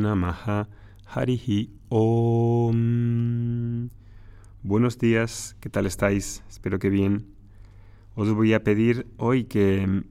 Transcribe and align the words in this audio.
Namaha 0.00 0.68
Harihi 1.06 1.70
Om. 1.90 2.78
Buenos 4.62 4.98
días, 4.98 5.56
¿qué 5.60 5.68
tal 5.68 5.84
estáis? 5.86 6.42
Espero 6.48 6.78
que 6.78 6.88
bien. 6.88 7.26
Os 8.14 8.32
voy 8.32 8.54
a 8.54 8.64
pedir 8.64 9.06
hoy 9.18 9.44
que 9.44 10.04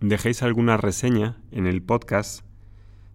dejéis 0.00 0.42
alguna 0.42 0.78
reseña 0.78 1.36
en 1.50 1.66
el 1.66 1.82
podcast, 1.82 2.46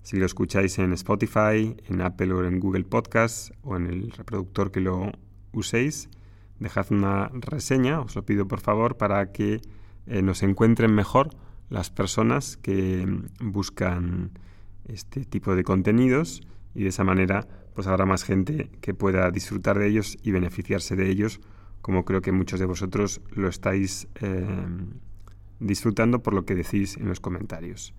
si 0.04 0.18
lo 0.18 0.26
escucháis 0.28 0.78
en 0.78 0.94
Spotify, 0.94 1.76
en 1.88 2.02
Apple 2.02 2.34
o 2.34 2.46
en 2.46 2.60
Google 2.60 2.84
Podcast 2.84 3.52
o 3.64 3.78
en 3.78 3.88
el 3.88 4.12
reproductor 4.12 4.72
que 4.72 4.82
lo 4.82 5.12
uséis. 5.54 6.08
Dejad 6.60 6.92
una 6.92 7.30
reseña, 7.34 8.00
os 8.00 8.16
lo 8.16 8.26
pido 8.26 8.48
por 8.48 8.60
favor, 8.60 8.98
para 8.98 9.32
que 9.32 9.62
eh, 10.06 10.22
nos 10.22 10.44
encuentren 10.44 10.94
mejor 10.94 11.30
las 11.70 11.90
personas 11.90 12.58
que 12.58 13.08
buscan 13.40 14.32
este 14.86 15.26
tipo 15.26 15.56
de 15.56 15.64
contenidos 15.64 16.42
y 16.74 16.84
de 16.84 16.90
esa 16.90 17.04
manera 17.04 17.48
pues 17.74 17.88
habrá 17.88 18.06
más 18.06 18.24
gente 18.24 18.70
que 18.82 18.94
pueda 18.94 19.32
disfrutar 19.32 19.80
de 19.80 19.88
ellos 19.88 20.18
y 20.24 20.32
beneficiarse 20.32 20.96
de 20.96 21.10
ellos 21.10 21.40
como 21.82 22.06
creo 22.06 22.22
que 22.22 22.32
muchos 22.32 22.60
de 22.60 22.66
vosotros 22.66 23.22
lo 23.32 23.48
estáis 23.48 24.08
eh, 24.22 24.46
disfrutando 25.60 26.22
por 26.22 26.34
lo 26.34 26.46
que 26.46 26.56
decís 26.56 26.98
en 26.98 27.08
los 27.08 27.20
comentarios. 27.20 27.94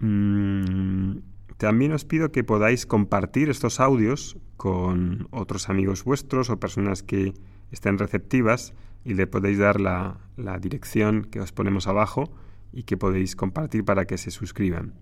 Mm, 0.00 1.18
también 1.58 1.92
os 1.92 2.04
pido 2.04 2.32
que 2.32 2.42
podáis 2.42 2.86
compartir 2.86 3.50
estos 3.50 3.78
audios 3.78 4.36
con 4.56 5.28
otros 5.30 5.68
amigos 5.68 6.02
vuestros 6.04 6.50
o 6.50 6.58
personas 6.58 7.02
que 7.02 7.34
estén 7.70 7.98
receptivas 7.98 8.74
y 9.04 9.14
le 9.14 9.26
podéis 9.26 9.58
dar 9.58 9.80
la, 9.80 10.18
la 10.36 10.58
dirección 10.58 11.22
que 11.22 11.40
os 11.40 11.52
ponemos 11.52 11.86
abajo 11.86 12.32
y 12.72 12.82
que 12.82 12.96
podéis 12.96 13.36
compartir 13.36 13.84
para 13.84 14.06
que 14.06 14.18
se 14.18 14.30
suscriban. 14.30 14.94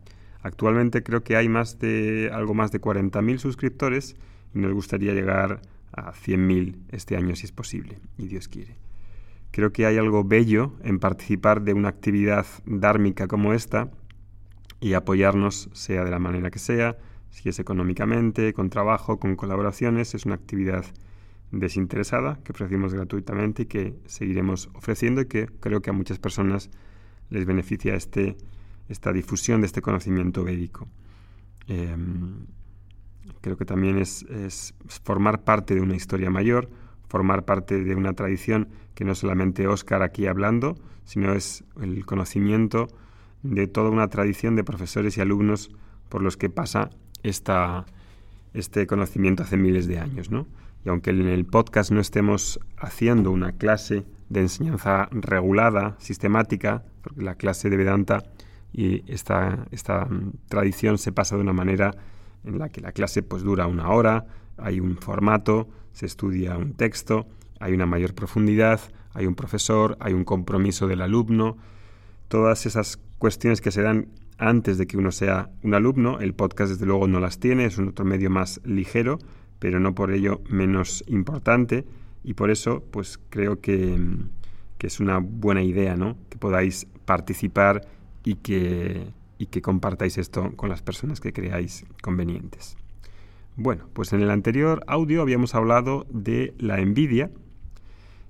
Actualmente 0.43 1.03
creo 1.03 1.23
que 1.23 1.37
hay 1.37 1.49
más 1.49 1.79
de 1.79 2.31
algo 2.33 2.55
más 2.55 2.73
de 2.73 2.81
40.000 2.81 3.39
suscriptores 3.39 4.17
y 4.55 4.59
nos 4.59 4.73
gustaría 4.73 5.13
llegar 5.13 5.61
a 5.93 6.13
100.000 6.13 6.77
este 6.91 7.17
año 7.17 7.37
si 7.37 7.47
es 7.47 7.53
posible 7.53 7.99
y 8.17 8.29
Dios 8.29 8.49
quiere. 8.49 8.77
Creo 9.51 9.73
que 9.73 9.87
hay 9.87 9.99
algo 9.99 10.25
bello 10.25 10.75
en 10.83 10.99
participar 10.99 11.63
de 11.63 11.75
una 11.75 11.89
actividad 11.89 12.47
dármica 12.65 13.27
como 13.27 13.53
esta 13.53 13.91
y 14.81 14.95
apoyarnos 14.95 15.69
sea 15.73 16.05
de 16.05 16.11
la 16.11 16.19
manera 16.19 16.51
que 16.51 16.59
sea, 16.59 16.97
si 17.31 17.49
es 17.49 17.59
económicamente, 17.59 18.53
con 18.55 18.71
trabajo, 18.71 19.19
con 19.19 19.37
colaboraciones, 19.37 20.15
es 20.15 20.25
una 20.25 20.37
actividad 20.37 20.85
desinteresada 21.53 22.39
que 22.45 22.53
ofrecimos 22.53 22.95
gratuitamente 22.95 23.63
y 23.63 23.67
que 23.67 23.95
seguiremos 24.07 24.71
ofreciendo 24.75 25.21
y 25.21 25.27
que 25.27 25.47
creo 25.61 25.83
que 25.83 25.91
a 25.91 25.93
muchas 25.93 26.19
personas 26.19 26.71
les 27.29 27.45
beneficia 27.45 27.95
este, 27.95 28.37
esta 28.91 29.13
difusión 29.13 29.61
de 29.61 29.69
este 29.69 29.81
conocimiento 29.81 30.45
védico. 30.45 30.89
Em, 31.69 32.47
creo 33.41 33.57
que 33.57 33.65
también 33.65 33.99
es, 33.99 34.27
formar 35.05 35.45
parte 35.45 35.75
de 35.75 35.81
una 35.81 35.95
historia 35.95 36.29
mayor, 36.29 36.69
formar 37.09 37.45
parte 37.45 37.83
de 37.83 37.95
una 37.95 38.13
tradición 38.13 38.69
que 38.95 39.05
no 39.05 39.15
solamente 39.15 39.67
Oscar 39.67 40.03
aquí 40.03 40.27
hablando, 40.27 40.77
sino 41.05 41.33
es 41.33 41.65
el 41.81 42.05
conocimiento 42.05 42.89
de 43.43 43.67
toda 43.67 43.91
una 43.91 44.09
tradición 44.09 44.57
de 44.57 44.65
profesores 44.65 45.17
y 45.17 45.21
alumnos 45.21 45.71
por 46.09 46.23
los 46.23 46.37
que 46.37 46.51
pasa 46.51 46.91
esta, 47.23 47.87
este 48.53 48.87
conocimiento 48.87 49.45
hace 49.45 49.57
miles 49.57 49.87
de 49.87 50.01
años. 50.01 50.31
¿no? 50.31 50.47
Y 50.85 50.89
aunque 50.89 51.11
en 51.11 51.29
el 51.29 51.47
podcast 51.47 51.93
no 51.93 52.01
estemos 52.01 52.61
haciendo 52.77 53.31
una 53.31 53.53
clase 53.53 54.05
de 54.29 54.41
enseñanza 54.41 55.09
regulada, 55.13 55.97
sistemática, 55.99 56.85
porque 57.03 57.23
la 57.23 57.37
clase 57.37 57.71
de 57.71 57.77
Vedanta 57.77 58.25
y 58.73 59.11
esta, 59.11 59.67
esta 59.71 60.05
mm, 60.05 60.33
tradición 60.49 60.99
se 60.99 61.13
pasa 61.13 61.37
de 61.37 61.43
una 61.43 61.53
manera 61.53 61.95
en 62.45 62.59
la 62.59 62.69
que 62.69 62.81
la 62.81 62.93
clase 62.93 63.23
pues 63.23 63.43
dura 63.43 63.67
una 63.67 63.91
hora, 63.91 64.27
hay 64.57 64.81
un 64.81 64.97
formato, 64.97 65.69
se 65.93 66.07
estudia 66.07 66.57
un 66.57 66.75
texto, 66.75 67.27
hay 67.59 67.73
una 67.73 67.87
mayor 67.87 68.15
profundidad, 68.15 68.81
hay 69.13 69.27
un 69.27 69.35
profesor, 69.35 69.97
hay 70.01 70.13
un 70.13 70.25
compromiso 70.25 70.87
del 70.87 71.03
alumno, 71.03 71.57
todas 72.29 72.67
esas 72.67 72.99
cuestiones 73.19 73.61
que 73.61 73.71
se 73.71 73.83
dan 73.83 74.09
antes 74.39 74.79
de 74.79 74.87
que 74.87 74.97
uno 74.97 75.13
sea 75.13 75.51
un 75.63 75.75
alumno, 75.75 76.21
el 76.21 76.33
podcast 76.35 76.73
desde 76.73 76.87
luego 76.87 77.07
no 77.07 77.21
las 77.21 77.39
tiene, 77.39 77.67
es 77.67 77.77
un 77.77 77.89
otro 77.89 78.05
medio 78.05 78.31
más 78.31 78.61
ligero, 78.65 79.19
pero 79.59 79.81
no 79.81 79.95
por 79.95 80.13
ello 80.13 80.41
menos 80.49 81.05
importante 81.07 81.85
y 82.25 82.35
por 82.35 82.51
eso 82.51 82.83
pues 82.91 83.19
creo 83.29 83.61
que, 83.61 83.99
que 84.79 84.87
es 84.87 85.01
una 85.01 85.19
buena 85.19 85.63
idea 85.63 85.97
¿no? 85.97 86.17
que 86.31 86.39
podáis 86.39 86.87
participar 87.05 87.83
y 88.25 88.37
que, 88.37 89.09
y 89.39 89.47
que 89.47 89.63
compartáis 89.63 90.19
esto 90.19 90.53
con 90.57 90.69
las 90.69 90.83
personas 90.83 91.21
que 91.21 91.33
creáis 91.33 91.85
convenientes. 92.03 92.77
Bueno, 93.57 93.89
pues 93.93 94.13
en 94.13 94.21
el 94.21 94.31
anterior 94.31 94.83
audio 94.87 95.23
habíamos 95.23 95.55
hablado 95.55 96.07
de 96.11 96.55
la 96.59 96.81
envidia 96.81 97.31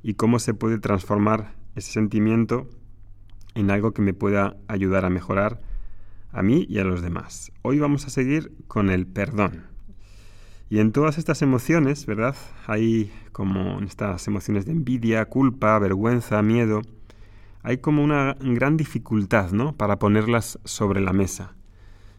y 0.02 0.14
cómo 0.14 0.38
se 0.38 0.54
puede 0.54 0.78
transformar 0.78 1.54
ese 1.76 1.92
sentimiento 1.92 2.68
en 3.54 3.70
algo 3.70 3.92
que 3.92 4.02
me 4.02 4.14
pueda 4.14 4.56
ayudar 4.68 5.04
a 5.04 5.10
mejorar 5.10 5.60
a 6.32 6.42
mí 6.42 6.66
y 6.68 6.78
a 6.78 6.84
los 6.84 7.02
demás. 7.02 7.52
Hoy 7.62 7.78
vamos 7.78 8.06
a 8.06 8.10
seguir 8.10 8.52
con 8.66 8.90
el 8.90 9.06
perdón. 9.06 9.64
Y 10.68 10.78
en 10.78 10.92
todas 10.92 11.18
estas 11.18 11.42
emociones, 11.42 12.06
¿verdad? 12.06 12.36
Hay 12.66 13.12
como 13.32 13.80
estas 13.80 14.26
emociones 14.28 14.66
de 14.66 14.72
envidia, 14.72 15.24
culpa, 15.26 15.78
vergüenza, 15.80 16.42
miedo, 16.42 16.82
hay 17.62 17.78
como 17.78 18.02
una 18.02 18.36
gran 18.40 18.76
dificultad 18.76 19.50
¿no? 19.52 19.74
para 19.74 19.98
ponerlas 19.98 20.58
sobre 20.64 21.00
la 21.00 21.12
mesa. 21.12 21.54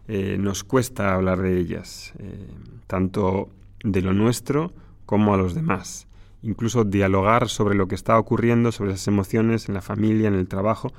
Eh, 0.08 0.38
nos 0.40 0.64
cuesta 0.64 1.14
hablar 1.14 1.42
de 1.42 1.58
ellas, 1.58 2.14
eh, 2.20 2.48
tanto 2.88 3.50
de 3.84 4.02
lo 4.02 4.14
nuestro 4.14 4.74
como 5.06 5.34
a 5.34 5.38
los 5.38 5.56
demás. 5.56 6.08
Incluso 6.44 6.84
dialogar 6.84 7.50
sobre 7.50 7.76
lo 7.76 7.88
que 7.88 7.96
está 7.96 8.18
ocurriendo, 8.18 8.72
sobre 8.72 8.94
esas 8.94 9.08
emociones 9.08 9.68
en 9.68 9.76
la 9.76 9.82
familia, 9.82 10.28
en 10.28 10.36
el 10.36 10.48
trabajo, 10.48 10.92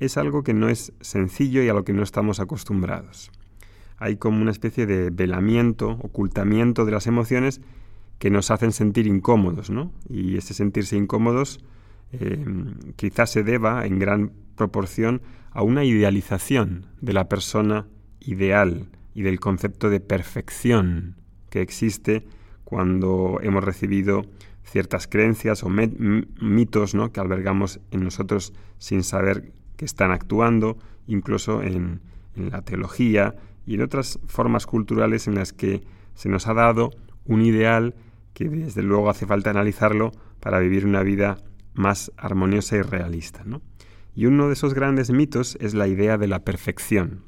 es 0.00 0.16
algo 0.16 0.42
que 0.42 0.54
no 0.54 0.68
es 0.68 0.92
sencillo 1.00 1.62
y 1.62 1.68
a 1.68 1.74
lo 1.74 1.84
que 1.84 1.92
no 1.92 2.02
estamos 2.02 2.40
acostumbrados. 2.40 3.30
Hay 3.96 4.16
como 4.16 4.40
una 4.40 4.52
especie 4.52 4.86
de 4.86 5.10
velamiento, 5.10 5.90
ocultamiento 6.02 6.84
de 6.84 6.92
las 6.92 7.06
emociones 7.06 7.60
que 8.18 8.30
nos 8.30 8.50
hacen 8.50 8.72
sentir 8.72 9.06
incómodos, 9.06 9.70
¿no? 9.70 9.92
Y 10.08 10.36
ese 10.36 10.54
sentirse 10.54 10.96
incómodos 10.96 11.60
Em, 12.12 12.74
quizás 12.96 13.30
se 13.30 13.42
deba 13.42 13.84
en 13.86 13.98
gran 13.98 14.32
proporción 14.56 15.20
a 15.50 15.62
una 15.62 15.84
idealización 15.84 16.86
de 17.00 17.12
la 17.12 17.28
persona 17.28 17.86
ideal 18.20 18.88
y 19.14 19.22
del 19.22 19.40
concepto 19.40 19.90
de 19.90 20.00
perfección 20.00 21.16
que 21.50 21.60
existe 21.60 22.24
cuando 22.64 23.40
hemos 23.42 23.64
recibido 23.64 24.22
ciertas 24.62 25.06
creencias 25.06 25.62
o 25.64 25.70
mitos 25.70 26.94
¿no? 26.94 27.12
que 27.12 27.20
albergamos 27.20 27.80
en 27.90 28.04
nosotros 28.04 28.52
sin 28.78 29.02
saber 29.02 29.52
que 29.76 29.84
están 29.84 30.10
actuando, 30.10 30.76
incluso 31.06 31.62
en, 31.62 32.00
en 32.36 32.50
la 32.50 32.62
teología 32.62 33.34
y 33.66 33.74
en 33.74 33.82
otras 33.82 34.18
formas 34.26 34.66
culturales 34.66 35.26
en 35.26 35.34
las 35.34 35.52
que 35.52 35.82
se 36.14 36.28
nos 36.28 36.46
ha 36.46 36.54
dado 36.54 36.90
un 37.24 37.42
ideal 37.42 37.94
que 38.34 38.48
desde 38.48 38.82
luego 38.82 39.10
hace 39.10 39.26
falta 39.26 39.50
analizarlo 39.50 40.12
para 40.40 40.58
vivir 40.58 40.86
una 40.86 41.02
vida 41.02 41.38
más 41.74 42.12
armoniosa 42.16 42.76
y 42.76 42.82
realista. 42.82 43.42
¿no? 43.44 43.62
Y 44.14 44.26
uno 44.26 44.48
de 44.48 44.54
esos 44.54 44.74
grandes 44.74 45.10
mitos 45.10 45.56
es 45.60 45.74
la 45.74 45.86
idea 45.86 46.18
de 46.18 46.28
la 46.28 46.40
perfección, 46.40 47.24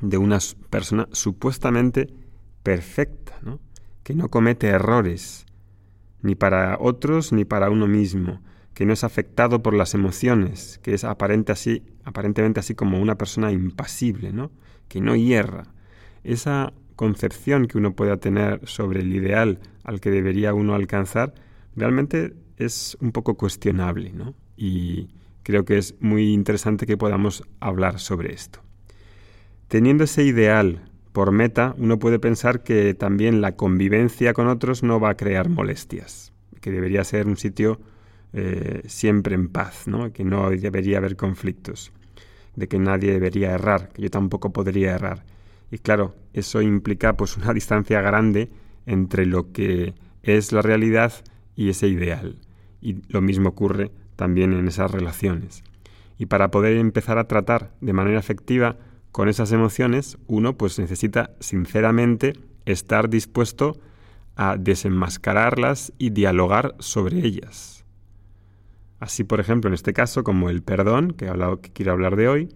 de 0.00 0.18
una 0.18 0.38
persona 0.70 1.08
supuestamente 1.12 2.08
perfecta, 2.62 3.38
¿no? 3.42 3.60
que 4.02 4.14
no 4.14 4.28
comete 4.28 4.68
errores, 4.68 5.46
ni 6.22 6.34
para 6.34 6.78
otros 6.80 7.32
ni 7.32 7.44
para 7.44 7.70
uno 7.70 7.86
mismo, 7.86 8.40
que 8.74 8.86
no 8.86 8.92
es 8.92 9.04
afectado 9.04 9.62
por 9.62 9.74
las 9.74 9.94
emociones, 9.94 10.78
que 10.82 10.94
es 10.94 11.04
aparente 11.04 11.52
así, 11.52 11.82
aparentemente 12.04 12.60
así 12.60 12.74
como 12.74 13.00
una 13.00 13.16
persona 13.16 13.52
impasible, 13.52 14.32
¿no? 14.32 14.50
que 14.88 15.00
no 15.00 15.16
hierra. 15.16 15.64
Esa 16.24 16.72
concepción 16.94 17.66
que 17.66 17.78
uno 17.78 17.94
pueda 17.94 18.16
tener 18.16 18.66
sobre 18.66 19.00
el 19.00 19.14
ideal 19.14 19.60
al 19.84 20.00
que 20.00 20.10
debería 20.10 20.54
uno 20.54 20.74
alcanzar, 20.74 21.34
realmente 21.76 22.34
es 22.56 22.96
un 23.00 23.12
poco 23.12 23.36
cuestionable, 23.36 24.12
¿no? 24.12 24.34
Y 24.56 25.08
creo 25.42 25.64
que 25.64 25.78
es 25.78 25.94
muy 26.00 26.32
interesante 26.32 26.86
que 26.86 26.96
podamos 26.96 27.44
hablar 27.60 28.00
sobre 28.00 28.32
esto. 28.32 28.60
Teniendo 29.68 30.04
ese 30.04 30.24
ideal 30.24 30.90
por 31.12 31.32
meta, 31.32 31.74
uno 31.78 31.98
puede 31.98 32.18
pensar 32.18 32.62
que 32.62 32.94
también 32.94 33.40
la 33.40 33.56
convivencia 33.56 34.32
con 34.32 34.48
otros 34.48 34.82
no 34.82 35.00
va 35.00 35.10
a 35.10 35.16
crear 35.16 35.48
molestias, 35.48 36.32
que 36.60 36.70
debería 36.70 37.04
ser 37.04 37.26
un 37.26 37.36
sitio 37.36 37.80
eh, 38.32 38.82
siempre 38.86 39.34
en 39.34 39.48
paz, 39.48 39.86
¿no? 39.86 40.12
que 40.12 40.24
no 40.24 40.50
debería 40.50 40.98
haber 40.98 41.16
conflictos, 41.16 41.92
de 42.54 42.68
que 42.68 42.78
nadie 42.78 43.12
debería 43.12 43.52
errar, 43.52 43.88
que 43.90 44.02
yo 44.02 44.10
tampoco 44.10 44.52
podría 44.52 44.94
errar. 44.94 45.24
Y 45.70 45.78
claro, 45.78 46.14
eso 46.32 46.62
implica 46.62 47.16
pues 47.16 47.36
una 47.36 47.52
distancia 47.54 48.00
grande 48.00 48.50
entre 48.84 49.26
lo 49.26 49.52
que 49.52 49.94
es 50.22 50.52
la 50.52 50.62
realidad 50.62 51.12
y 51.54 51.70
ese 51.70 51.88
ideal. 51.88 52.38
Y 52.80 53.02
lo 53.08 53.20
mismo 53.20 53.50
ocurre 53.50 53.90
también 54.16 54.52
en 54.52 54.68
esas 54.68 54.90
relaciones. 54.90 55.62
Y 56.18 56.26
para 56.26 56.50
poder 56.50 56.76
empezar 56.76 57.18
a 57.18 57.28
tratar 57.28 57.72
de 57.80 57.92
manera 57.92 58.18
efectiva 58.18 58.76
con 59.12 59.28
esas 59.28 59.52
emociones, 59.52 60.18
uno 60.26 60.56
pues 60.56 60.78
necesita 60.78 61.30
sinceramente 61.40 62.34
estar 62.64 63.08
dispuesto 63.08 63.78
a 64.36 64.56
desenmascararlas 64.56 65.92
y 65.98 66.10
dialogar 66.10 66.74
sobre 66.78 67.24
ellas. 67.24 67.84
Así, 69.00 69.24
por 69.24 69.40
ejemplo, 69.40 69.68
en 69.68 69.74
este 69.74 69.92
caso, 69.92 70.24
como 70.24 70.50
el 70.50 70.62
perdón, 70.62 71.12
que, 71.12 71.26
que 71.62 71.72
quiero 71.72 71.92
hablar 71.92 72.16
de 72.16 72.28
hoy, 72.28 72.48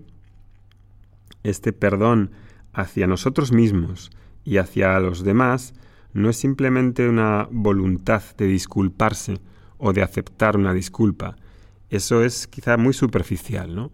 este 1.43 1.73
perdón 1.73 2.31
hacia 2.73 3.07
nosotros 3.07 3.53
mismos 3.53 4.11
y 4.45 4.59
hacia 4.59 4.99
los 5.01 5.25
demás 5.25 5.75
no 6.13 6.29
es 6.29 6.37
simplemente 6.37 7.09
una 7.09 7.49
voluntad 7.51 8.23
de 8.37 8.47
disculparse 8.47 9.39
o 9.81 9.93
de 9.93 10.03
aceptar 10.03 10.57
una 10.57 10.73
disculpa. 10.73 11.37
Eso 11.89 12.23
es 12.23 12.47
quizá 12.47 12.77
muy 12.77 12.93
superficial, 12.93 13.75
¿no? 13.75 13.91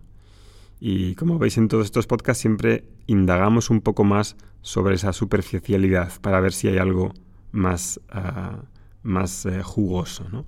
Y 0.78 1.14
como 1.14 1.38
veis 1.38 1.56
en 1.56 1.68
todos 1.68 1.86
estos 1.86 2.06
podcasts 2.06 2.42
siempre 2.42 2.84
indagamos 3.06 3.70
un 3.70 3.80
poco 3.80 4.04
más 4.04 4.36
sobre 4.60 4.96
esa 4.96 5.12
superficialidad 5.12 6.12
para 6.20 6.40
ver 6.40 6.52
si 6.52 6.68
hay 6.68 6.76
algo 6.76 7.14
más, 7.52 8.00
ah, 8.10 8.64
más 9.02 9.46
eh, 9.46 9.62
jugoso. 9.62 10.28
¿no? 10.30 10.44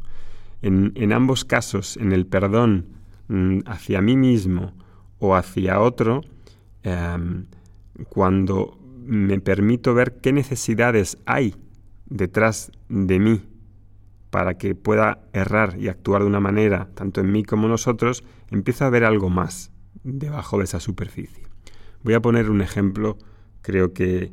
En, 0.60 1.12
ambos 1.12 1.44
casos, 1.44 1.96
en 1.96 2.12
el 2.12 2.26
perdón 2.26 2.86
mm, 3.28 3.60
hacia 3.66 4.02
mí 4.02 4.16
mismo 4.16 4.74
o 5.18 5.34
hacia 5.34 5.80
otro, 5.80 6.22
em, 6.82 7.46
cuando 8.08 8.78
me 9.06 9.40
permito 9.40 9.94
ver 9.94 10.18
qué 10.20 10.32
necesidades 10.32 11.16
hay 11.24 11.54
detrás 12.06 12.70
de 12.88 13.18
mí 13.18 13.42
para 14.30 14.54
que 14.58 14.74
pueda 14.74 15.20
errar 15.32 15.76
y 15.78 15.88
actuar 15.88 16.22
de 16.22 16.28
una 16.28 16.40
manera, 16.40 16.88
tanto 16.94 17.20
en 17.20 17.32
mí 17.32 17.44
como 17.44 17.64
en 17.64 17.72
nosotros, 17.72 18.24
empiezo 18.50 18.84
a 18.84 18.90
ver 18.90 19.04
algo 19.04 19.30
más 19.30 19.70
debajo 20.04 20.58
de 20.58 20.64
esa 20.64 20.80
superficie. 20.80 21.44
Voy 22.02 22.14
a 22.14 22.20
poner 22.20 22.50
un 22.50 22.60
ejemplo, 22.60 23.18
creo 23.62 23.92
que 23.92 24.32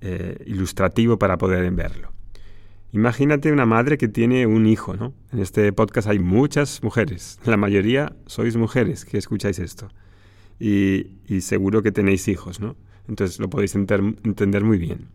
eh, 0.00 0.42
ilustrativo 0.46 1.18
para 1.18 1.38
poder 1.38 1.70
verlo. 1.72 2.12
Imagínate 2.92 3.52
una 3.52 3.66
madre 3.66 3.98
que 3.98 4.08
tiene 4.08 4.46
un 4.46 4.66
hijo, 4.66 4.94
¿no? 4.94 5.12
En 5.32 5.40
este 5.40 5.72
podcast 5.72 6.08
hay 6.08 6.18
muchas 6.18 6.82
mujeres, 6.82 7.38
la 7.44 7.56
mayoría 7.56 8.16
sois 8.26 8.56
mujeres 8.56 9.04
que 9.04 9.18
escucháis 9.18 9.58
esto. 9.58 9.88
Y, 10.58 11.18
seguro 11.40 11.82
que 11.82 11.92
tenéis 11.92 12.28
hijos, 12.28 12.60
¿no? 12.60 12.76
Entonces 13.08 13.38
lo 13.38 13.50
podéis 13.50 13.74
entender 13.74 14.64
muy 14.64 14.78
bien. 14.78 15.08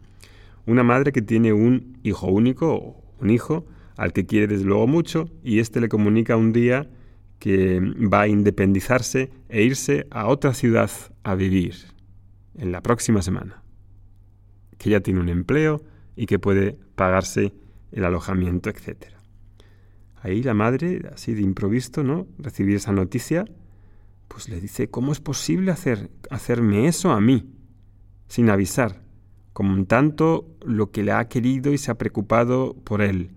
Una 0.67 0.83
madre 0.83 1.11
que 1.11 1.23
tiene 1.23 1.51
un 1.51 1.97
hijo 2.03 2.27
único 2.27 3.01
un 3.21 3.29
hijo 3.29 3.65
al 3.97 4.13
que 4.13 4.25
quiere 4.25 4.47
desde 4.47 4.65
luego 4.65 4.87
mucho 4.87 5.29
y 5.43 5.59
éste 5.59 5.81
le 5.81 5.89
comunica 5.89 6.35
un 6.35 6.53
día 6.53 6.89
que 7.39 7.79
va 7.79 8.21
a 8.21 8.27
independizarse 8.27 9.31
e 9.49 9.63
irse 9.63 10.05
a 10.11 10.27
otra 10.27 10.53
ciudad 10.53 10.91
a 11.23 11.33
vivir 11.35 11.75
en 12.55 12.71
la 12.71 12.81
próxima 12.81 13.21
semana, 13.23 13.63
que 14.77 14.91
ya 14.91 14.99
tiene 14.99 15.19
un 15.19 15.29
empleo 15.29 15.81
y 16.15 16.27
que 16.27 16.37
puede 16.37 16.77
pagarse 16.95 17.53
el 17.91 18.05
alojamiento, 18.05 18.69
etc. 18.69 19.05
Ahí 20.21 20.43
la 20.43 20.53
madre, 20.53 21.01
así 21.11 21.33
de 21.33 21.41
improviso, 21.41 22.03
¿no? 22.03 22.27
Recibir 22.37 22.75
esa 22.75 22.91
noticia, 22.91 23.45
pues 24.27 24.47
le 24.47 24.61
dice, 24.61 24.89
¿cómo 24.89 25.11
es 25.11 25.19
posible 25.19 25.71
hacer, 25.71 26.11
hacerme 26.29 26.87
eso 26.87 27.11
a 27.11 27.19
mí, 27.19 27.49
sin 28.27 28.49
avisar? 28.49 29.01
Como 29.51 29.83
tanto 29.85 30.47
lo 30.63 30.91
que 30.91 31.03
le 31.03 31.11
ha 31.11 31.27
querido 31.27 31.73
y 31.73 31.79
se 31.79 31.89
ha 31.89 31.97
preocupado 31.97 32.75
por 32.83 33.01
él. 33.01 33.31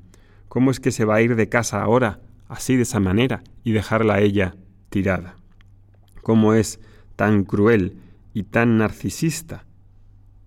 ¿Cómo 0.54 0.70
es 0.70 0.78
que 0.78 0.92
se 0.92 1.04
va 1.04 1.16
a 1.16 1.20
ir 1.20 1.34
de 1.34 1.48
casa 1.48 1.82
ahora 1.82 2.20
así 2.46 2.76
de 2.76 2.82
esa 2.82 3.00
manera 3.00 3.42
y 3.64 3.72
dejarla 3.72 4.14
a 4.14 4.20
ella 4.20 4.54
tirada. 4.88 5.34
¿Cómo 6.22 6.54
es 6.54 6.78
tan 7.16 7.42
cruel 7.42 7.98
y 8.32 8.44
tan 8.44 8.78
narcisista? 8.78 9.66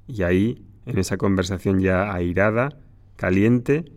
Y 0.08 0.24
ahí, 0.24 0.66
en 0.86 0.98
esa 0.98 1.18
conversación 1.18 1.82
ya 1.82 2.14
airada, 2.14 2.78
caliente, 3.18 3.92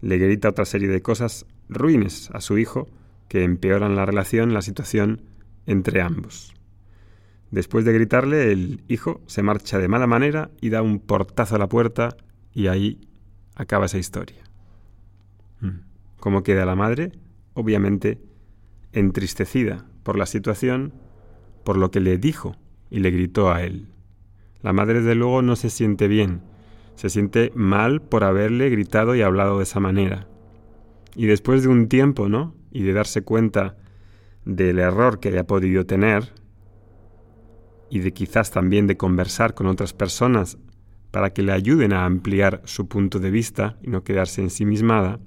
le 0.00 0.16
grita 0.16 0.48
otra 0.48 0.64
serie 0.64 0.88
de 0.88 1.02
cosas 1.02 1.44
ruines 1.68 2.30
a 2.32 2.40
su 2.40 2.56
hijo 2.56 2.88
que 3.28 3.44
empeoran 3.44 3.94
la 3.94 4.06
relación, 4.06 4.54
la 4.54 4.62
situación 4.62 5.20
entre 5.66 6.00
ambos. 6.00 6.54
Después 7.50 7.84
de 7.84 7.92
gritarle, 7.92 8.52
el 8.52 8.82
hijo 8.88 9.20
se 9.26 9.42
marcha 9.42 9.78
de 9.78 9.88
mala 9.88 10.06
manera 10.06 10.50
y 10.62 10.70
da 10.70 10.80
un 10.80 10.98
portazo 10.98 11.56
a 11.56 11.58
la 11.58 11.68
puerta 11.68 12.16
y 12.54 12.68
ahí 12.68 13.06
acaba 13.54 13.84
esa 13.84 13.98
historia. 13.98 14.42
¿Cómo 16.22 16.44
queda 16.44 16.64
la 16.64 16.76
madre? 16.76 17.10
obviamente 17.54 18.20
entristecida 18.92 19.84
por 20.04 20.16
la 20.16 20.26
situación, 20.26 20.92
por 21.64 21.76
lo 21.76 21.90
que 21.90 21.98
le 21.98 22.16
dijo 22.16 22.54
y 22.90 23.00
le 23.00 23.10
gritó 23.10 23.50
a 23.50 23.64
él. 23.64 23.88
La 24.62 24.72
madre 24.72 25.00
de 25.00 25.16
luego 25.16 25.42
no 25.42 25.56
se 25.56 25.68
siente 25.68 26.06
bien, 26.06 26.42
se 26.94 27.10
siente 27.10 27.50
mal 27.56 28.02
por 28.02 28.22
haberle 28.22 28.70
gritado 28.70 29.16
y 29.16 29.22
hablado 29.22 29.56
de 29.56 29.64
esa 29.64 29.80
manera. 29.80 30.28
Y 31.16 31.26
después 31.26 31.64
de 31.64 31.68
un 31.70 31.88
tiempo, 31.88 32.28
¿no? 32.28 32.54
Y 32.70 32.84
de 32.84 32.92
darse 32.92 33.22
cuenta 33.22 33.76
del 34.44 34.78
error 34.78 35.18
que 35.18 35.30
haya 35.30 35.48
podido 35.48 35.86
tener, 35.86 36.32
y 37.90 37.98
de 37.98 38.12
quizás 38.12 38.52
también 38.52 38.86
de 38.86 38.96
conversar 38.96 39.54
con 39.54 39.66
otras 39.66 39.92
personas 39.92 40.56
para 41.10 41.30
que 41.30 41.42
le 41.42 41.50
ayuden 41.50 41.92
a 41.92 42.04
ampliar 42.04 42.62
su 42.64 42.86
punto 42.86 43.18
de 43.18 43.32
vista 43.32 43.76
y 43.82 43.90
no 43.90 44.04
quedarse 44.04 44.40
ensimismada, 44.40 45.18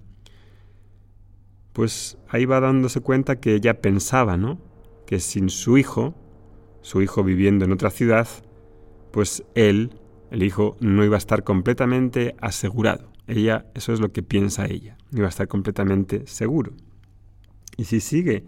pues 1.76 2.18
ahí 2.30 2.46
va 2.46 2.62
dándose 2.62 3.02
cuenta 3.02 3.42
que 3.42 3.54
ella 3.54 3.82
pensaba, 3.82 4.38
¿no? 4.38 4.62
Que 5.06 5.20
sin 5.20 5.50
su 5.50 5.78
hijo, 5.78 6.16
su 6.80 7.02
hijo 7.02 7.22
viviendo 7.22 7.66
en 7.66 7.74
otra 7.74 7.90
ciudad, 7.90 8.30
pues 9.12 9.44
él, 9.56 9.92
el 10.32 10.44
hijo, 10.44 10.78
no 10.80 11.04
iba 11.04 11.16
a 11.16 11.18
estar 11.18 11.44
completamente 11.44 12.34
asegurado. 12.40 13.12
Ella, 13.28 13.66
eso 13.76 13.92
es 13.92 14.00
lo 14.00 14.14
que 14.14 14.24
piensa 14.24 14.68
ella, 14.68 14.96
no 15.12 15.18
iba 15.18 15.28
a 15.28 15.30
estar 15.30 15.50
completamente 15.50 16.26
seguro. 16.28 16.72
Y 17.76 17.84
si 17.84 18.00
sigue 18.00 18.46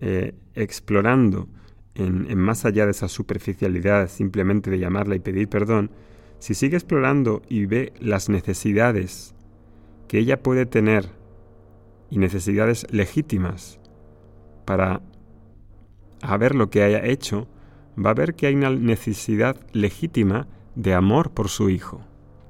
eh, 0.00 0.34
explorando 0.54 1.48
en, 1.94 2.28
en 2.28 2.38
más 2.38 2.64
allá 2.64 2.84
de 2.84 2.90
esa 2.90 3.06
superficialidad 3.06 4.08
simplemente 4.08 4.72
de 4.72 4.80
llamarla 4.80 5.14
y 5.14 5.20
pedir 5.20 5.48
perdón, 5.48 5.92
si 6.40 6.54
sigue 6.54 6.76
explorando 6.76 7.42
y 7.48 7.66
ve 7.66 7.92
las 8.00 8.28
necesidades 8.28 9.36
que 10.08 10.18
ella 10.18 10.42
puede 10.42 10.66
tener 10.66 11.15
y 12.10 12.18
necesidades 12.18 12.86
legítimas 12.90 13.80
para 14.64 15.02
a 16.22 16.36
ver 16.36 16.54
lo 16.54 16.70
que 16.70 16.82
haya 16.82 17.04
hecho, 17.04 17.48
va 18.02 18.10
a 18.10 18.14
ver 18.14 18.34
que 18.34 18.46
hay 18.46 18.54
una 18.54 18.70
necesidad 18.70 19.56
legítima 19.72 20.48
de 20.74 20.94
amor 20.94 21.32
por 21.32 21.48
su 21.48 21.70
hijo, 21.70 22.02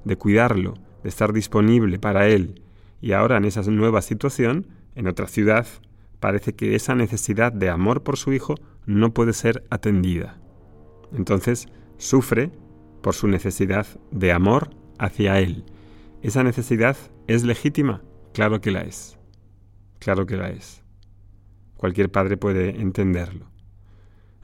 de 0.04 0.16
cuidarlo, 0.16 0.74
de 1.02 1.08
estar 1.08 1.32
disponible 1.32 1.98
para 1.98 2.26
él. 2.28 2.62
Y 3.00 3.12
ahora 3.12 3.36
en 3.36 3.44
esa 3.44 3.62
nueva 3.62 4.02
situación, 4.02 4.66
en 4.94 5.06
otra 5.06 5.26
ciudad, 5.26 5.66
parece 6.20 6.54
que 6.54 6.74
esa 6.74 6.94
necesidad 6.94 7.52
de 7.52 7.68
amor 7.68 8.02
por 8.02 8.16
su 8.16 8.32
hijo 8.32 8.54
no 8.86 9.12
puede 9.12 9.32
ser 9.32 9.64
atendida. 9.70 10.38
Entonces 11.12 11.68
sufre 11.98 12.50
por 13.02 13.14
su 13.14 13.28
necesidad 13.28 13.86
de 14.10 14.32
amor 14.32 14.70
hacia 14.98 15.38
él. 15.38 15.64
¿Esa 16.22 16.42
necesidad 16.42 16.96
es 17.26 17.44
legítima? 17.44 18.02
Claro 18.32 18.60
que 18.60 18.70
la 18.70 18.80
es. 18.80 19.15
Claro 19.98 20.26
que 20.26 20.36
la 20.36 20.50
es. 20.50 20.82
Cualquier 21.76 22.10
padre 22.10 22.36
puede 22.36 22.80
entenderlo. 22.80 23.46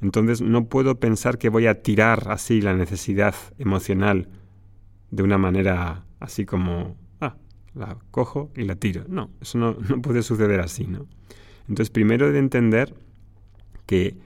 Entonces 0.01 0.41
no 0.41 0.67
puedo 0.67 0.99
pensar 0.99 1.39
que 1.39 1.49
voy 1.49 1.67
a 1.67 1.83
tirar 1.83 2.31
así 2.31 2.61
la 2.61 2.75
necesidad 2.75 3.35
emocional 3.59 4.29
de 5.11 5.23
una 5.23 5.39
manera 5.39 6.05
así 6.19 6.45
como, 6.45 6.97
ah, 7.21 7.37
la 7.75 7.97
cojo 8.11 8.51
y 8.57 8.65
la 8.65 8.75
tiro. 8.75 9.05
No, 9.09 9.31
eso 9.41 9.59
no, 9.59 9.77
no 9.89 10.03
puede 10.03 10.23
suceder 10.23 10.61
así, 10.61 10.87
¿no? 10.87 11.07
Entonces 11.69 11.91
primero 11.91 12.29
he 12.29 12.33
de 12.33 12.41
entender 12.41 12.95
que, 13.87 14.17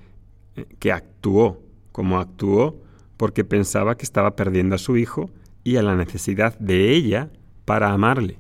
eh, 0.57 0.67
que 0.79 0.93
actuó 0.93 1.63
como 1.93 2.19
actuó 2.19 2.83
porque 3.17 3.45
pensaba 3.45 3.97
que 3.97 4.05
estaba 4.05 4.37
perdiendo 4.37 4.75
a 4.75 4.79
su 4.79 4.97
hijo 4.97 5.31
y 5.63 5.77
a 5.77 5.83
la 5.83 5.95
necesidad 5.95 6.59
de 6.59 6.93
ella 6.93 7.31
para 7.65 7.93
amarle, 7.93 8.39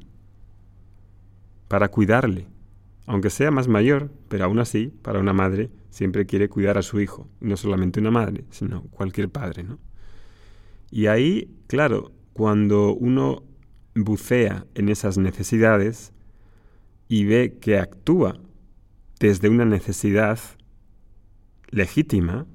para 1.68 1.88
cuidarle 1.88 2.46
aunque 3.06 3.30
sea 3.30 3.50
más 3.50 3.68
mayor, 3.68 4.10
pero 4.28 4.44
aún 4.44 4.58
así, 4.58 4.92
para 5.02 5.20
una 5.20 5.32
madre 5.32 5.70
siempre 5.90 6.26
quiere 6.26 6.48
cuidar 6.48 6.76
a 6.76 6.82
su 6.82 7.00
hijo, 7.00 7.28
no 7.40 7.56
solamente 7.56 8.00
una 8.00 8.10
madre, 8.10 8.44
sino 8.50 8.82
cualquier 8.90 9.30
padre, 9.30 9.62
¿no? 9.62 9.78
Y 10.90 11.06
ahí, 11.06 11.50
claro, 11.66 12.12
cuando 12.32 12.94
uno 12.94 13.42
bucea 13.94 14.66
en 14.74 14.88
esas 14.88 15.18
necesidades 15.18 16.12
y 17.08 17.24
ve 17.24 17.58
que 17.60 17.78
actúa 17.78 18.40
desde 19.18 19.48
una 19.48 19.64
necesidad 19.64 20.38
legítima, 21.70 22.46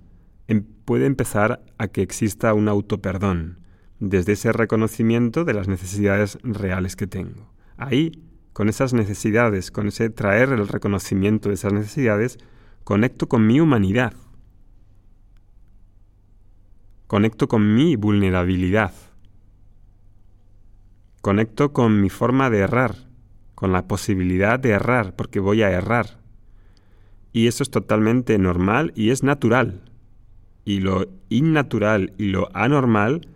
em, 0.47 0.63
puede 0.85 1.05
empezar 1.05 1.63
a 1.77 1.87
que 1.87 2.01
exista 2.01 2.53
un 2.53 2.67
autoperdón, 2.67 3.59
desde 3.99 4.33
ese 4.33 4.51
reconocimiento 4.51 5.45
de 5.45 5.53
las 5.53 5.67
necesidades 5.67 6.37
reales 6.43 6.95
que 6.95 7.07
tengo. 7.07 7.53
Ahí 7.77 8.11
con 8.53 8.69
esas 8.69 8.93
necesidades, 8.93 9.71
con 9.71 9.87
ese 9.87 10.09
traer 10.09 10.49
el 10.49 10.67
reconocimiento 10.67 11.49
de 11.49 11.55
esas 11.55 11.73
necesidades, 11.73 12.37
conecto 12.83 13.27
con 13.27 13.47
mi 13.47 13.59
humanidad, 13.59 14.13
conecto 17.07 17.47
con 17.47 17.73
mi 17.73 17.95
vulnerabilidad. 17.95 18.93
Conecto 21.21 21.71
con 21.71 22.01
mi 22.01 22.09
forma 22.09 22.49
de 22.49 22.59
errar, 22.59 22.95
con 23.53 23.71
la 23.71 23.87
posibilidad 23.87 24.59
de 24.59 24.71
errar, 24.71 25.15
porque 25.15 25.39
voy 25.39 25.61
a 25.61 25.69
errar. 25.69 26.19
Y 27.31 27.47
eso 27.47 27.61
es 27.61 27.69
totalmente 27.69 28.37
normal 28.39 28.91
y 28.95 29.11
es 29.11 29.23
natural. 29.23 29.81
Y 30.65 30.79
lo 30.79 31.09
innatural 31.29 32.13
y 32.17 32.29
lo 32.29 32.49
anormal 32.55 33.27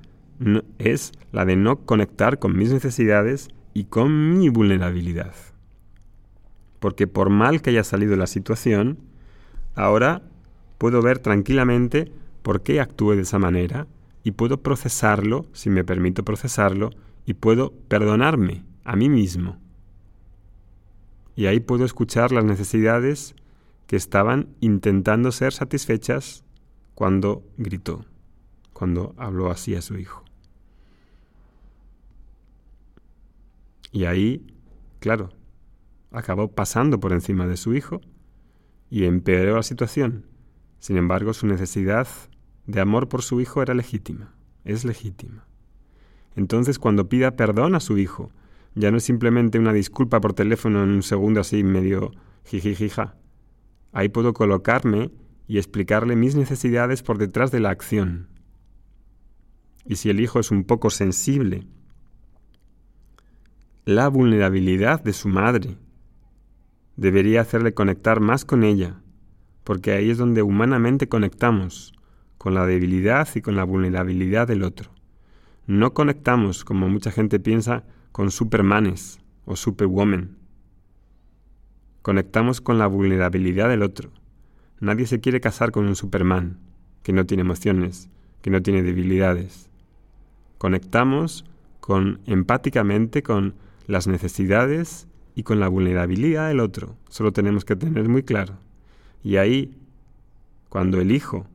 es 0.80 1.12
la 1.32 1.46
de 1.46 1.56
no 1.56 1.86
conectar 1.86 2.40
con 2.40 2.58
mis 2.58 2.72
necesidades 2.72 3.50
y 3.76 3.84
con 3.84 4.40
mi 4.40 4.48
vulnerabilidad. 4.50 5.36
Porque 6.80 7.08
por 7.08 7.30
mal 7.30 7.62
que 7.62 7.72
haya 7.72 7.84
salido 7.84 8.16
la 8.16 8.26
situación, 8.26 8.98
ahora 9.76 10.24
puedo 10.78 11.02
ver 11.02 11.20
tranquilamente 11.20 12.12
por 12.42 12.64
qué 12.64 12.80
actúe 12.80 13.12
de 13.12 13.24
esa 13.24 13.38
manera 13.38 13.86
y 14.24 14.32
puedo 14.32 14.64
procesarlo, 14.64 15.46
si 15.52 15.70
me 15.70 15.84
permito 15.84 16.24
procesarlo, 16.24 16.92
y 17.26 17.34
puedo 17.34 17.74
perdonarme 17.90 18.64
a 18.86 18.96
mí 18.96 19.10
mismo. 19.10 19.58
Y 21.36 21.48
ahí 21.48 21.60
puedo 21.60 21.84
escuchar 21.84 22.32
las 22.32 22.46
necesidades 22.46 23.36
que 23.88 23.98
estaban 23.98 24.48
intentando 24.62 25.34
ser 25.34 25.52
satisfechas 25.52 26.46
cuando 26.94 27.44
gritó, 27.58 28.06
cuando 28.72 29.14
habló 29.18 29.52
así 29.52 29.76
a 29.76 29.82
su 29.82 29.98
hijo. 29.98 30.25
Y 33.96 34.04
ahí, 34.04 34.46
claro, 35.00 35.30
acabó 36.12 36.52
pasando 36.52 37.00
por 37.00 37.14
encima 37.14 37.48
de 37.48 37.56
su 37.56 37.74
hijo 37.74 38.02
y 38.90 39.06
empeoró 39.06 39.56
la 39.56 39.64
situación. 39.64 40.26
Sin 40.80 40.98
embargo, 40.98 41.34
su 41.34 41.48
necesidad 41.48 42.06
de 42.68 42.82
amor 42.82 43.08
por 43.08 43.22
su 43.22 43.40
hijo 43.40 43.62
era 43.62 43.74
legítima, 43.74 44.36
es 44.66 44.84
legítima. 44.84 45.48
Entonces, 46.36 46.78
cuando 46.78 47.08
pida 47.08 47.38
perdón 47.38 47.74
a 47.74 47.80
su 47.80 47.98
hijo, 47.98 48.32
ya 48.74 48.92
no 48.92 48.98
es 48.98 49.06
simplemente 49.06 49.60
una 49.60 49.72
disculpa 49.72 50.20
por 50.20 50.34
teléfono 50.34 50.84
en 50.84 50.90
un 50.90 51.02
segundo 51.02 51.40
así 51.40 51.64
medio 51.64 52.12
jijijija. 52.44 53.16
Ahí 53.94 54.10
puedo 54.10 54.34
colocarme 54.34 55.10
y 55.48 55.58
explicarle 55.58 56.18
mis 56.18 56.36
necesidades 56.36 57.02
por 57.02 57.18
detrás 57.18 57.50
de 57.50 57.62
la 57.62 57.70
acción. 57.70 58.28
Y 59.86 59.96
si 59.96 60.10
el 60.10 60.20
hijo 60.20 60.42
es 60.42 60.52
un 60.52 60.66
poco 60.66 60.90
sensible, 60.90 61.66
la 63.86 64.08
vulnerabilidad 64.10 65.04
de 65.04 65.14
su 65.14 65.28
madre 65.28 65.78
debería 66.96 67.42
hacerle 67.42 67.74
conectar 67.74 68.20
más 68.20 68.44
con 68.44 68.64
ella, 68.64 69.02
porque 69.64 69.92
ahí 69.92 70.10
es 70.10 70.18
donde 70.18 70.42
humanamente 70.42 71.08
conectamos, 71.08 71.94
con 72.38 72.54
la 72.54 72.66
debilidad 72.66 73.28
y 73.34 73.42
con 73.42 73.56
la 73.56 73.64
vulnerabilidad 73.64 74.48
del 74.48 74.64
otro. 74.64 74.92
No 75.68 75.94
conectamos, 75.94 76.66
como 76.66 76.90
mucha 76.90 77.12
gente 77.12 77.40
piensa, 77.40 77.84
con 78.12 78.32
supermanes 78.32 79.20
o 79.46 79.56
superwomen. 79.56 80.38
Conectamos 82.02 82.62
con 82.62 82.78
la 82.78 82.88
vulnerabilidad 82.88 83.70
del 83.70 83.82
otro 83.82 84.12
Nadie 84.80 85.08
se 85.08 85.22
quiere 85.22 85.40
casar 85.40 85.72
con 85.72 85.88
un 85.88 85.96
Superman, 85.96 86.60
que 87.02 87.14
no 87.14 87.26
tiene 87.26 87.42
emociones, 87.42 88.10
que 88.42 88.50
no 88.50 88.62
tiene 88.62 88.84
debilidades. 88.84 89.70
Conectamos 90.58 91.46
con 91.80 92.20
empáticamente 92.26 93.24
con 93.24 93.56
las 93.86 94.08
necesidades 94.08 95.08
y 95.36 95.44
con 95.44 95.60
la 95.60 95.68
vulnerabilidad 95.68 96.48
del 96.48 96.60
otro. 96.60 96.96
Solo 97.10 97.32
tenemos 97.32 97.66
que 97.66 97.76
tener 97.76 98.08
muy 98.10 98.24
claro. 98.24 98.58
Y 99.24 99.38
ahí, 99.38 99.78
cuando 100.70 101.02
el 101.02 101.12
hijo 101.12 101.48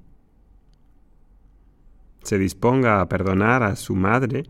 se 2.22 2.38
disponga 2.38 3.00
a 3.00 3.08
perdonar 3.08 3.62
a 3.62 3.76
su 3.76 3.94
madre, 3.94 4.44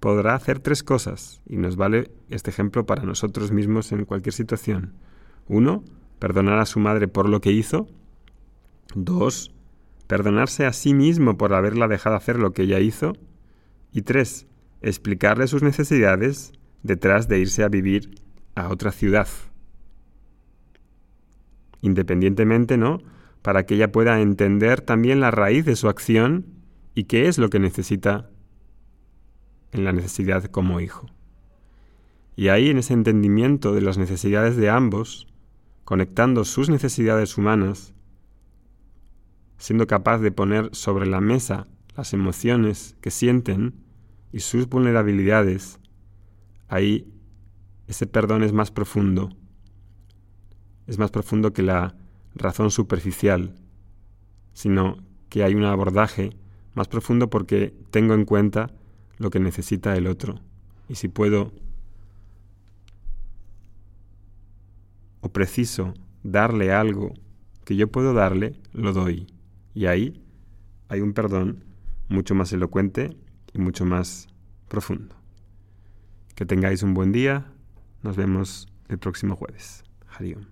podrá 0.00 0.34
hacer 0.34 0.58
tres 0.58 0.82
cosas, 0.82 1.40
y 1.46 1.56
nos 1.56 1.76
vale 1.76 2.10
este 2.28 2.50
ejemplo 2.50 2.86
para 2.86 3.04
nosotros 3.04 3.52
mismos 3.52 3.92
en 3.92 4.04
cualquier 4.04 4.32
situación. 4.32 4.94
Uno, 5.46 5.84
perdonar 6.18 6.58
a 6.58 6.66
su 6.66 6.80
madre 6.80 7.06
por 7.06 7.28
lo 7.28 7.40
que 7.40 7.52
hizo, 7.52 7.86
Dos, 8.94 9.52
perdonarse 10.06 10.66
a 10.66 10.72
sí 10.72 10.92
mismo 10.92 11.38
por 11.38 11.54
haberla 11.54 11.88
dejado 11.88 12.16
hacer 12.16 12.38
lo 12.38 12.52
que 12.52 12.62
ella 12.62 12.80
hizo. 12.80 13.14
Y 13.92 14.02
tres, 14.02 14.46
explicarle 14.82 15.46
sus 15.46 15.62
necesidades 15.62 16.52
detrás 16.82 17.28
de 17.28 17.38
irse 17.38 17.62
a 17.62 17.68
vivir 17.68 18.22
a 18.54 18.68
otra 18.68 18.92
ciudad. 18.92 19.28
Independientemente, 21.80 22.76
¿no? 22.76 22.98
Para 23.42 23.66
que 23.66 23.74
ella 23.74 23.90
pueda 23.90 24.20
entender 24.20 24.80
también 24.80 25.20
la 25.20 25.30
raíz 25.30 25.64
de 25.64 25.76
su 25.76 25.88
acción 25.88 26.46
y 26.94 27.04
qué 27.04 27.28
es 27.28 27.38
lo 27.38 27.50
que 27.50 27.58
necesita 27.58 28.30
en 29.72 29.84
la 29.84 29.92
necesidad 29.92 30.44
como 30.44 30.80
hijo. 30.80 31.06
Y 32.36 32.48
ahí, 32.48 32.70
en 32.70 32.78
ese 32.78 32.94
entendimiento 32.94 33.74
de 33.74 33.80
las 33.80 33.98
necesidades 33.98 34.56
de 34.56 34.70
ambos, 34.70 35.26
conectando 35.84 36.44
sus 36.44 36.70
necesidades 36.70 37.36
humanas 37.36 37.94
siendo 39.62 39.86
capaz 39.86 40.18
de 40.18 40.32
poner 40.32 40.70
sobre 40.72 41.06
la 41.06 41.20
mesa 41.20 41.68
las 41.96 42.12
emociones 42.14 42.96
que 43.00 43.12
sienten 43.12 43.74
y 44.32 44.40
sus 44.40 44.68
vulnerabilidades, 44.68 45.78
ahí 46.72 47.06
ese 47.86 48.06
perdón 48.06 48.42
es 48.42 48.54
más 48.54 48.70
profundo, 48.70 49.28
es 50.86 50.98
más 50.98 51.10
profundo 51.10 51.52
que 51.52 51.62
la 51.62 51.94
razón 52.34 52.70
superficial, 52.70 53.54
sino 54.54 54.96
que 55.28 55.44
hay 55.44 55.54
un 55.54 55.64
abordaje 55.64 56.34
más 56.74 56.88
profundo 56.88 57.28
porque 57.28 57.74
tengo 57.90 58.14
en 58.14 58.24
cuenta 58.24 58.70
lo 59.18 59.28
que 59.28 59.38
necesita 59.38 59.94
el 59.96 60.06
otro. 60.06 60.40
Y 60.88 60.94
si 60.94 61.08
puedo 61.08 61.52
o 65.20 65.28
preciso 65.28 65.92
darle 66.22 66.72
algo 66.72 67.12
que 67.66 67.76
yo 67.76 67.88
puedo 67.88 68.14
darle, 68.14 68.58
lo 68.72 68.94
doy. 68.94 69.26
Y 69.74 69.84
ahí 69.86 70.22
hay 70.88 71.02
un 71.02 71.12
perdón 71.12 71.64
mucho 72.08 72.34
más 72.34 72.50
elocuente 72.54 73.14
y 73.52 73.58
mucho 73.58 73.84
más 73.84 74.28
profundo. 74.68 75.21
Que 76.42 76.46
tengáis 76.46 76.82
un 76.82 76.92
buen 76.92 77.12
día. 77.12 77.44
Nos 78.02 78.16
vemos 78.16 78.66
el 78.88 78.98
próximo 78.98 79.36
jueves. 79.36 79.84
Hariom. 80.08 80.51